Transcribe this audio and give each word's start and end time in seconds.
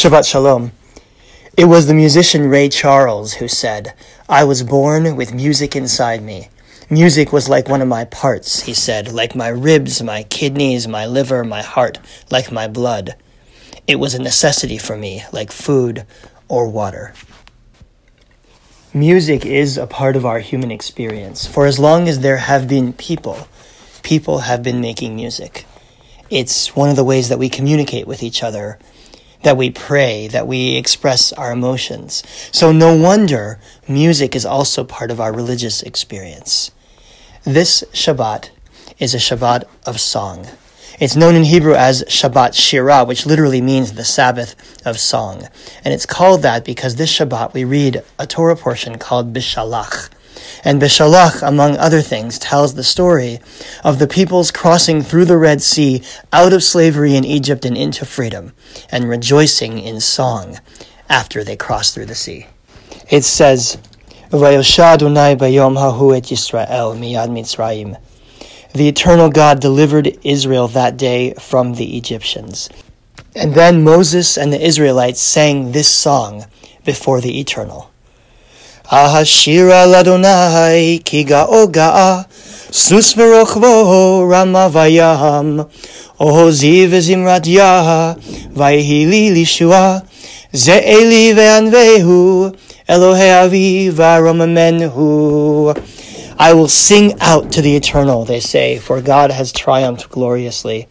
Shabbat 0.00 0.26
Shalom. 0.26 0.72
It 1.58 1.66
was 1.66 1.86
the 1.86 1.92
musician 1.92 2.48
Ray 2.48 2.70
Charles 2.70 3.34
who 3.34 3.48
said, 3.48 3.92
I 4.30 4.44
was 4.44 4.62
born 4.62 5.14
with 5.14 5.34
music 5.34 5.76
inside 5.76 6.22
me. 6.22 6.48
Music 6.88 7.34
was 7.34 7.50
like 7.50 7.68
one 7.68 7.82
of 7.82 7.88
my 7.88 8.06
parts, 8.06 8.62
he 8.62 8.72
said, 8.72 9.12
like 9.12 9.34
my 9.34 9.48
ribs, 9.48 10.02
my 10.02 10.22
kidneys, 10.22 10.88
my 10.88 11.04
liver, 11.04 11.44
my 11.44 11.60
heart, 11.60 11.98
like 12.30 12.50
my 12.50 12.66
blood. 12.66 13.14
It 13.86 13.96
was 13.96 14.14
a 14.14 14.22
necessity 14.22 14.78
for 14.78 14.96
me, 14.96 15.22
like 15.34 15.52
food 15.52 16.06
or 16.48 16.66
water. 16.66 17.12
Music 18.94 19.44
is 19.44 19.76
a 19.76 19.86
part 19.86 20.16
of 20.16 20.24
our 20.24 20.38
human 20.38 20.70
experience. 20.70 21.46
For 21.46 21.66
as 21.66 21.78
long 21.78 22.08
as 22.08 22.20
there 22.20 22.38
have 22.38 22.66
been 22.66 22.94
people, 22.94 23.48
people 24.02 24.38
have 24.38 24.62
been 24.62 24.80
making 24.80 25.14
music. 25.14 25.66
It's 26.30 26.74
one 26.74 26.88
of 26.88 26.96
the 26.96 27.04
ways 27.04 27.28
that 27.28 27.38
we 27.38 27.50
communicate 27.50 28.06
with 28.06 28.22
each 28.22 28.42
other 28.42 28.78
that 29.42 29.56
we 29.56 29.70
pray, 29.70 30.28
that 30.28 30.46
we 30.46 30.76
express 30.76 31.32
our 31.32 31.52
emotions. 31.52 32.22
So 32.52 32.72
no 32.72 32.94
wonder 32.94 33.58
music 33.88 34.36
is 34.36 34.44
also 34.44 34.84
part 34.84 35.10
of 35.10 35.20
our 35.20 35.32
religious 35.32 35.82
experience. 35.82 36.70
This 37.44 37.82
Shabbat 37.92 38.50
is 38.98 39.14
a 39.14 39.18
Shabbat 39.18 39.64
of 39.86 39.98
song. 39.98 40.46
It's 40.98 41.16
known 41.16 41.34
in 41.34 41.44
Hebrew 41.44 41.74
as 41.74 42.04
Shabbat 42.04 42.50
Shirah, 42.50 43.06
which 43.06 43.24
literally 43.24 43.62
means 43.62 43.94
the 43.94 44.04
Sabbath 44.04 44.54
of 44.86 45.00
song. 45.00 45.48
And 45.82 45.94
it's 45.94 46.04
called 46.04 46.42
that 46.42 46.62
because 46.62 46.96
this 46.96 47.10
Shabbat 47.10 47.54
we 47.54 47.64
read 47.64 48.02
a 48.18 48.26
Torah 48.26 48.56
portion 48.56 48.98
called 48.98 49.32
Beshalach. 49.32 50.10
And 50.64 50.80
Beshalach, 50.80 51.42
among 51.42 51.76
other 51.76 52.02
things, 52.02 52.38
tells 52.38 52.74
the 52.74 52.84
story 52.84 53.40
of 53.84 53.98
the 53.98 54.06
peoples 54.06 54.50
crossing 54.50 55.02
through 55.02 55.24
the 55.24 55.36
Red 55.36 55.62
Sea 55.62 56.02
out 56.32 56.52
of 56.52 56.62
slavery 56.62 57.14
in 57.16 57.24
Egypt 57.24 57.64
and 57.64 57.76
into 57.76 58.04
freedom, 58.04 58.52
and 58.90 59.08
rejoicing 59.08 59.78
in 59.78 60.00
song 60.00 60.58
after 61.08 61.42
they 61.42 61.56
crossed 61.56 61.94
through 61.94 62.06
the 62.06 62.14
sea. 62.14 62.46
It 63.08 63.24
says. 63.24 63.78
The 68.72 68.86
eternal 68.86 69.30
God 69.30 69.60
delivered 69.60 70.16
Israel 70.22 70.68
that 70.68 70.96
day 70.96 71.34
from 71.34 71.74
the 71.74 71.96
Egyptians. 71.96 72.68
And 73.34 73.54
then 73.54 73.82
Moses 73.82 74.38
and 74.38 74.52
the 74.52 74.64
Israelites 74.64 75.20
sang 75.20 75.72
this 75.72 75.88
song 75.88 76.46
before 76.84 77.20
the 77.20 77.40
eternal. 77.40 77.90
Ahashira 78.90 79.86
ladonai 79.86 80.98
ki 81.04 81.24
ga'o 81.24 81.70
ga'a 81.70 82.26
sus 82.72 83.14
v'rochvo 83.14 84.28
rama 84.28 84.68
vayam 84.68 85.70
ohozi 86.18 86.88
v'zimrat 86.88 87.46
yaha 87.46 88.18
vayhili 88.50 89.30
lishua 89.30 90.02
ze'eli 90.52 91.32
ve'anvehu 91.38 92.52
Elohe 92.88 93.30
avi 93.30 93.90
v'aromamenhu 93.90 95.78
I 96.36 96.52
will 96.52 96.66
sing 96.66 97.14
out 97.20 97.52
to 97.52 97.62
the 97.62 97.76
eternal, 97.76 98.24
they 98.24 98.40
say, 98.40 98.78
for 98.78 99.00
God 99.00 99.30
has 99.30 99.52
triumphed 99.52 100.10
gloriously. 100.10 100.88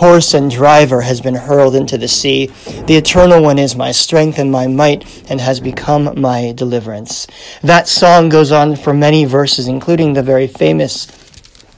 Horse 0.00 0.32
and 0.32 0.50
driver 0.50 1.02
has 1.02 1.20
been 1.20 1.34
hurled 1.34 1.74
into 1.74 1.98
the 1.98 2.08
sea. 2.08 2.46
The 2.86 2.96
Eternal 2.96 3.42
One 3.42 3.58
is 3.58 3.76
my 3.76 3.92
strength 3.92 4.38
and 4.38 4.50
my 4.50 4.66
might 4.66 5.04
and 5.30 5.42
has 5.42 5.60
become 5.60 6.18
my 6.18 6.52
deliverance. 6.56 7.26
That 7.62 7.86
song 7.86 8.30
goes 8.30 8.50
on 8.50 8.76
for 8.76 8.94
many 8.94 9.26
verses, 9.26 9.68
including 9.68 10.14
the 10.14 10.22
very 10.22 10.46
famous 10.46 11.04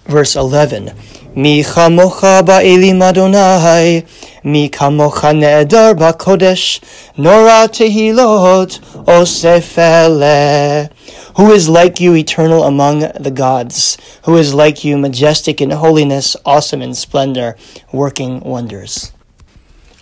verse 0.07 0.37
11. 0.37 0.93
Mi 1.35 1.65
chamocha 1.65 2.43
ba'elim 2.43 3.03
Adonai, 3.03 4.07
mi 4.45 4.69
kamocha 4.69 5.37
ne'edar 5.37 5.97
ba'kodesh, 5.97 6.81
nora 7.19 7.67
tehilot 7.69 8.79
osefele. 9.05 10.93
Who 11.37 11.51
is 11.51 11.69
like 11.69 11.99
you, 11.99 12.15
eternal 12.15 12.65
among 12.65 13.01
the 13.01 13.33
gods? 13.35 13.97
Who 14.25 14.37
is 14.37 14.53
like 14.53 14.85
you, 14.85 14.99
majestic 14.99 15.61
in 15.61 15.71
holiness, 15.71 16.37
awesome 16.45 16.83
in 16.83 16.95
splendor, 16.95 17.57
working 17.91 18.41
wonders? 18.41 19.13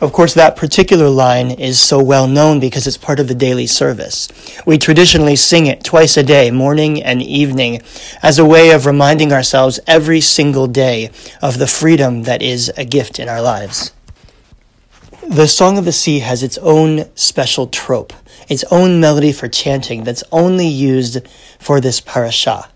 Of 0.00 0.12
course, 0.12 0.32
that 0.34 0.56
particular 0.56 1.08
line 1.08 1.50
is 1.50 1.78
so 1.78 2.02
well 2.02 2.26
known 2.26 2.58
because 2.58 2.86
it's 2.86 2.96
part 2.96 3.20
of 3.20 3.28
the 3.28 3.34
daily 3.34 3.66
service. 3.66 4.28
We 4.64 4.78
traditionally 4.78 5.36
sing 5.36 5.66
it 5.66 5.84
twice 5.84 6.16
a 6.16 6.22
day, 6.22 6.50
morning 6.50 7.02
and 7.02 7.22
evening, 7.22 7.82
as 8.22 8.38
a 8.38 8.44
way 8.44 8.70
of 8.70 8.86
reminding 8.86 9.30
ourselves 9.30 9.78
every 9.86 10.22
single 10.22 10.66
day 10.66 11.10
of 11.42 11.58
the 11.58 11.66
freedom 11.66 12.22
that 12.22 12.40
is 12.40 12.72
a 12.78 12.84
gift 12.86 13.19
in 13.19 13.28
our 13.28 13.42
lives. 13.42 13.92
The 15.28 15.46
Song 15.46 15.76
of 15.76 15.84
the 15.84 15.92
Sea 15.92 16.20
has 16.20 16.42
its 16.42 16.58
own 16.58 17.08
special 17.14 17.66
trope 17.66 18.14
its 18.50 18.65
own 18.71 19.00
melody 19.00 19.33
for 19.33 19.49
chanting 19.49 20.05
that's 20.05 20.25
only 20.31 20.66
used 20.66 21.27
for 21.59 21.81
this 21.81 22.00
parasha. 22.00 22.69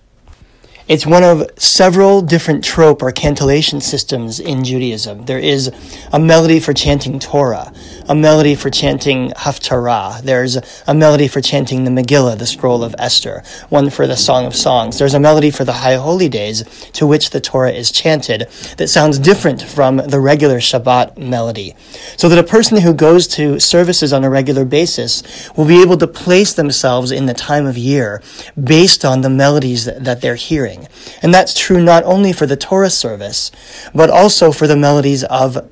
It's 0.86 1.06
one 1.06 1.24
of 1.24 1.48
several 1.56 2.20
different 2.20 2.62
trope 2.62 3.02
or 3.02 3.10
cantillation 3.10 3.80
systems 3.80 4.38
in 4.38 4.64
Judaism. 4.64 5.24
There 5.24 5.38
is 5.38 5.72
a 6.12 6.18
melody 6.18 6.60
for 6.60 6.74
chanting 6.74 7.18
Torah, 7.18 7.72
a 8.06 8.14
melody 8.14 8.54
for 8.54 8.68
chanting 8.68 9.30
Haftarah. 9.30 10.20
There's 10.20 10.58
a 10.86 10.92
melody 10.92 11.26
for 11.26 11.40
chanting 11.40 11.84
the 11.84 11.90
Megillah, 11.90 12.36
the 12.36 12.44
scroll 12.44 12.84
of 12.84 12.94
Esther, 12.98 13.42
one 13.70 13.88
for 13.88 14.06
the 14.06 14.14
Song 14.14 14.44
of 14.44 14.54
Songs. 14.54 14.98
There's 14.98 15.14
a 15.14 15.18
melody 15.18 15.50
for 15.50 15.64
the 15.64 15.72
High 15.72 15.94
Holy 15.94 16.28
Days 16.28 16.64
to 16.92 17.06
which 17.06 17.30
the 17.30 17.40
Torah 17.40 17.72
is 17.72 17.90
chanted 17.90 18.42
that 18.76 18.88
sounds 18.88 19.18
different 19.18 19.62
from 19.62 19.96
the 19.96 20.20
regular 20.20 20.58
Shabbat 20.58 21.16
melody. 21.16 21.74
So 22.18 22.28
that 22.28 22.38
a 22.38 22.46
person 22.46 22.82
who 22.82 22.92
goes 22.92 23.26
to 23.28 23.58
services 23.58 24.12
on 24.12 24.22
a 24.22 24.28
regular 24.28 24.66
basis 24.66 25.22
will 25.56 25.64
be 25.64 25.80
able 25.80 25.96
to 25.96 26.06
place 26.06 26.52
themselves 26.52 27.10
in 27.10 27.24
the 27.24 27.32
time 27.32 27.64
of 27.64 27.78
year 27.78 28.22
based 28.62 29.02
on 29.02 29.22
the 29.22 29.30
melodies 29.30 29.86
that, 29.86 30.04
that 30.04 30.20
they're 30.20 30.34
hearing. 30.34 30.73
And 31.22 31.32
that's 31.32 31.58
true 31.58 31.82
not 31.82 32.04
only 32.04 32.32
for 32.32 32.46
the 32.46 32.56
Torah 32.56 32.90
service, 32.90 33.50
but 33.94 34.10
also 34.10 34.52
for 34.52 34.66
the 34.66 34.76
melodies 34.76 35.24
of 35.24 35.70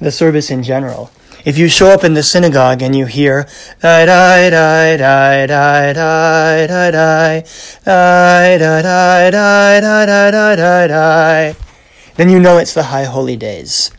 the 0.00 0.10
service 0.10 0.50
in 0.50 0.62
general. 0.62 1.10
If 1.44 1.58
you 1.58 1.68
show 1.68 1.88
up 1.88 2.04
in 2.04 2.14
the 2.14 2.22
synagogue 2.22 2.80
and 2.80 2.96
you 2.96 3.04
hear 3.04 3.46
die 3.82 4.06
die 4.06 4.50
die 4.50 4.96
die 4.96 5.46
die 5.46 5.92
die 5.92 6.66
die 6.66 6.68
die 6.68 7.42
die 7.84 8.58
die 8.58 9.30
die 9.30 9.30
die 9.30 9.80
die 9.80 10.30
die 10.30 10.56
die 10.56 10.86
die 10.88 11.56
then 12.16 12.30
you 12.30 12.38
know 12.40 12.56
it's 12.58 12.72
the 12.72 12.84
high 12.84 13.04
holy 13.04 13.36
days 13.36 13.90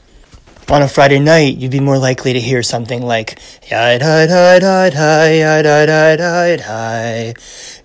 on 0.71 0.81
a 0.81 0.87
Friday 0.87 1.19
night, 1.19 1.57
you'd 1.57 1.71
be 1.71 1.79
more 1.79 1.97
likely 1.97 2.33
to 2.33 2.39
hear 2.39 2.63
something 2.63 3.05
like 3.05 3.39
yai 3.69 3.97
da 3.97 4.25
da 4.25 4.59
da 4.59 4.89
da 4.89 5.23
yai 5.25 5.61
da 5.61 5.85
da 5.85 6.15
da 6.15 6.55
da 6.55 7.33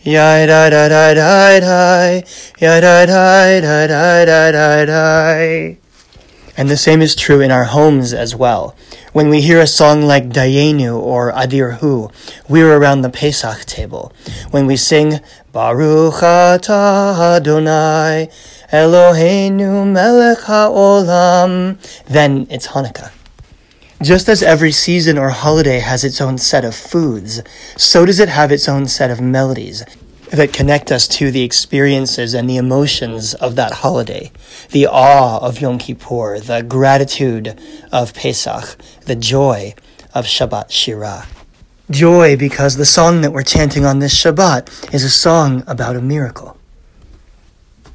yai 0.02 0.46
da 0.46 0.70
da 0.70 0.88
da 0.88 1.14
da 1.14 1.60
da 1.60 2.22
yai 2.58 2.80
da 2.80 3.06
da 3.06 3.60
da 3.60 3.86
da 3.86 4.24
da 4.24 4.50
da 4.50 4.84
da. 4.86 5.76
And 6.56 6.68
the 6.68 6.76
same 6.76 7.02
is 7.02 7.14
true 7.14 7.40
in 7.40 7.50
our 7.50 7.64
homes 7.64 8.12
as 8.12 8.34
well. 8.34 8.74
When 9.12 9.28
we 9.28 9.40
hear 9.40 9.58
a 9.58 9.66
song 9.66 10.02
like 10.02 10.28
Dayenu 10.28 10.96
or 10.96 11.32
Adir 11.32 11.78
Hu, 11.78 12.12
we're 12.48 12.76
around 12.76 13.02
the 13.02 13.10
Pesach 13.10 13.66
table. 13.66 14.12
When 14.52 14.66
we 14.66 14.76
sing 14.76 15.18
Baruch 15.50 16.22
Atah 16.22 17.36
Adonai 17.38 18.30
Eloheinu 18.72 19.90
Melech 19.90 20.38
HaOlam, 20.44 21.76
then 22.06 22.46
it's 22.50 22.68
Hanukkah. 22.68 23.10
Just 24.00 24.28
as 24.28 24.44
every 24.44 24.70
season 24.70 25.18
or 25.18 25.30
holiday 25.30 25.80
has 25.80 26.04
its 26.04 26.20
own 26.20 26.38
set 26.38 26.64
of 26.64 26.76
foods, 26.76 27.42
so 27.76 28.06
does 28.06 28.20
it 28.20 28.28
have 28.28 28.52
its 28.52 28.68
own 28.68 28.86
set 28.86 29.10
of 29.10 29.20
melodies 29.20 29.82
that 30.30 30.52
connect 30.52 30.92
us 30.92 31.08
to 31.08 31.30
the 31.30 31.42
experiences 31.42 32.34
and 32.34 32.48
the 32.48 32.56
emotions 32.56 33.34
of 33.34 33.56
that 33.56 33.72
holiday. 33.72 34.30
The 34.70 34.86
awe 34.86 35.38
of 35.38 35.60
Yom 35.60 35.78
Kippur, 35.78 36.38
the 36.38 36.62
gratitude 36.62 37.60
of 37.92 38.14
Pesach, 38.14 38.76
the 39.06 39.16
joy 39.16 39.74
of 40.14 40.26
Shabbat 40.26 40.68
Shirah. 40.68 41.26
Joy 41.90 42.36
because 42.36 42.76
the 42.76 42.86
song 42.86 43.20
that 43.22 43.32
we're 43.32 43.42
chanting 43.42 43.84
on 43.84 43.98
this 43.98 44.14
Shabbat 44.14 44.94
is 44.94 45.02
a 45.02 45.10
song 45.10 45.64
about 45.66 45.96
a 45.96 46.00
miracle. 46.00 46.56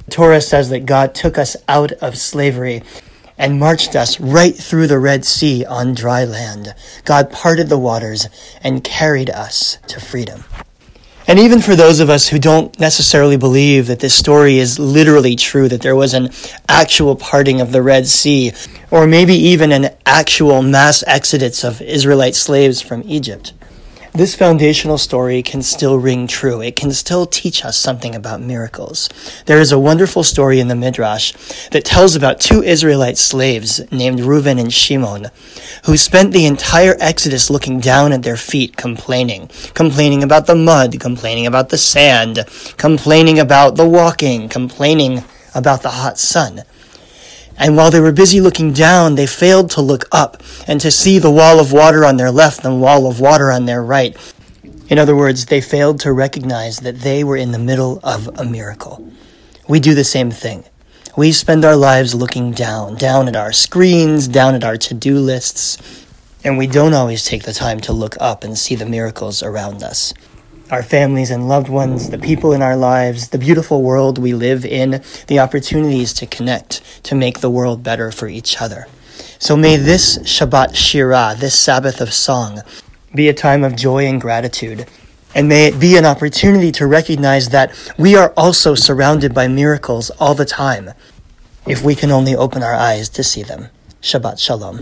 The 0.04 0.10
Torah 0.10 0.40
says 0.42 0.68
that 0.68 0.86
God 0.86 1.14
took 1.14 1.38
us 1.38 1.56
out 1.66 1.92
of 1.92 2.18
slavery 2.18 2.82
and 3.38 3.58
marched 3.58 3.96
us 3.96 4.20
right 4.20 4.54
through 4.54 4.86
the 4.86 4.98
Red 4.98 5.24
Sea 5.24 5.64
on 5.64 5.94
dry 5.94 6.24
land. 6.24 6.74
God 7.04 7.32
parted 7.32 7.68
the 7.68 7.78
waters 7.78 8.28
and 8.62 8.84
carried 8.84 9.30
us 9.30 9.78
to 9.88 10.00
freedom. 10.00 10.44
And 11.28 11.40
even 11.40 11.60
for 11.60 11.74
those 11.74 11.98
of 11.98 12.08
us 12.08 12.28
who 12.28 12.38
don't 12.38 12.78
necessarily 12.78 13.36
believe 13.36 13.88
that 13.88 13.98
this 13.98 14.14
story 14.14 14.58
is 14.58 14.78
literally 14.78 15.34
true, 15.34 15.68
that 15.68 15.82
there 15.82 15.96
was 15.96 16.14
an 16.14 16.30
actual 16.68 17.16
parting 17.16 17.60
of 17.60 17.72
the 17.72 17.82
Red 17.82 18.06
Sea, 18.06 18.52
or 18.92 19.08
maybe 19.08 19.34
even 19.34 19.72
an 19.72 19.90
actual 20.06 20.62
mass 20.62 21.02
exodus 21.04 21.64
of 21.64 21.82
Israelite 21.82 22.36
slaves 22.36 22.80
from 22.80 23.02
Egypt, 23.06 23.52
this 24.16 24.34
foundational 24.34 24.96
story 24.96 25.42
can 25.42 25.62
still 25.62 25.98
ring 25.98 26.26
true. 26.26 26.62
It 26.62 26.74
can 26.74 26.90
still 26.92 27.26
teach 27.26 27.64
us 27.64 27.76
something 27.76 28.14
about 28.14 28.40
miracles. 28.40 29.10
There 29.44 29.60
is 29.60 29.72
a 29.72 29.78
wonderful 29.78 30.24
story 30.24 30.58
in 30.58 30.68
the 30.68 30.74
Midrash 30.74 31.32
that 31.70 31.84
tells 31.84 32.16
about 32.16 32.40
two 32.40 32.62
Israelite 32.62 33.18
slaves 33.18 33.80
named 33.92 34.20
Reuven 34.20 34.58
and 34.58 34.72
Shimon, 34.72 35.26
who 35.84 35.98
spent 35.98 36.32
the 36.32 36.46
entire 36.46 36.96
Exodus 36.98 37.50
looking 37.50 37.78
down 37.78 38.12
at 38.12 38.22
their 38.22 38.38
feet, 38.38 38.76
complaining. 38.76 39.50
Complaining 39.74 40.22
about 40.22 40.46
the 40.46 40.56
mud, 40.56 40.98
complaining 40.98 41.46
about 41.46 41.68
the 41.68 41.78
sand, 41.78 42.44
complaining 42.78 43.38
about 43.38 43.76
the 43.76 43.86
walking, 43.86 44.48
complaining 44.48 45.24
about 45.54 45.82
the 45.82 45.90
hot 45.90 46.18
sun. 46.18 46.62
And 47.58 47.76
while 47.76 47.90
they 47.90 48.00
were 48.00 48.12
busy 48.12 48.40
looking 48.40 48.72
down, 48.72 49.14
they 49.14 49.26
failed 49.26 49.70
to 49.70 49.80
look 49.80 50.04
up 50.12 50.42
and 50.66 50.80
to 50.80 50.90
see 50.90 51.18
the 51.18 51.30
wall 51.30 51.58
of 51.58 51.72
water 51.72 52.04
on 52.04 52.16
their 52.16 52.30
left 52.30 52.64
and 52.64 52.80
wall 52.80 53.06
of 53.06 53.20
water 53.20 53.50
on 53.50 53.64
their 53.64 53.82
right. 53.82 54.16
In 54.88 54.98
other 54.98 55.16
words, 55.16 55.46
they 55.46 55.60
failed 55.60 56.00
to 56.00 56.12
recognize 56.12 56.78
that 56.78 57.00
they 57.00 57.24
were 57.24 57.36
in 57.36 57.52
the 57.52 57.58
middle 57.58 57.98
of 58.04 58.28
a 58.38 58.44
miracle. 58.44 59.10
We 59.68 59.80
do 59.80 59.94
the 59.94 60.04
same 60.04 60.30
thing. 60.30 60.64
We 61.16 61.32
spend 61.32 61.64
our 61.64 61.76
lives 61.76 62.14
looking 62.14 62.52
down, 62.52 62.96
down 62.96 63.26
at 63.26 63.36
our 63.36 63.52
screens, 63.52 64.28
down 64.28 64.54
at 64.54 64.62
our 64.62 64.76
to 64.76 64.94
do 64.94 65.18
lists, 65.18 66.04
and 66.44 66.58
we 66.58 66.66
don't 66.66 66.92
always 66.92 67.24
take 67.24 67.44
the 67.44 67.54
time 67.54 67.80
to 67.80 67.92
look 67.92 68.16
up 68.20 68.44
and 68.44 68.56
see 68.56 68.74
the 68.74 68.86
miracles 68.86 69.42
around 69.42 69.82
us 69.82 70.12
our 70.70 70.82
families 70.82 71.30
and 71.30 71.48
loved 71.48 71.68
ones, 71.68 72.10
the 72.10 72.18
people 72.18 72.52
in 72.52 72.62
our 72.62 72.76
lives, 72.76 73.28
the 73.28 73.38
beautiful 73.38 73.82
world 73.82 74.18
we 74.18 74.34
live 74.34 74.64
in, 74.64 75.02
the 75.28 75.38
opportunities 75.38 76.12
to 76.14 76.26
connect, 76.26 76.82
to 77.04 77.14
make 77.14 77.40
the 77.40 77.50
world 77.50 77.82
better 77.82 78.10
for 78.10 78.26
each 78.28 78.60
other. 78.60 78.86
So 79.38 79.56
may 79.56 79.76
this 79.76 80.18
Shabbat 80.18 80.70
Shirah, 80.70 81.38
this 81.38 81.58
Sabbath 81.58 82.00
of 82.00 82.12
song, 82.12 82.62
be 83.14 83.28
a 83.28 83.34
time 83.34 83.64
of 83.64 83.76
joy 83.76 84.06
and 84.06 84.20
gratitude. 84.20 84.86
And 85.34 85.48
may 85.48 85.66
it 85.66 85.78
be 85.78 85.96
an 85.96 86.06
opportunity 86.06 86.72
to 86.72 86.86
recognize 86.86 87.50
that 87.50 87.72
we 87.98 88.16
are 88.16 88.32
also 88.36 88.74
surrounded 88.74 89.34
by 89.34 89.48
miracles 89.48 90.10
all 90.18 90.34
the 90.34 90.46
time, 90.46 90.92
if 91.66 91.82
we 91.82 91.94
can 91.94 92.10
only 92.10 92.34
open 92.34 92.62
our 92.62 92.74
eyes 92.74 93.08
to 93.10 93.22
see 93.22 93.42
them. 93.42 93.68
Shabbat 94.00 94.38
Shalom. 94.38 94.80